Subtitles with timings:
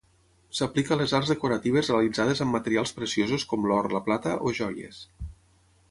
[0.59, 5.05] S'aplica a les arts decoratives realitzades amb materials preciosos com l'or, la plata, o joies.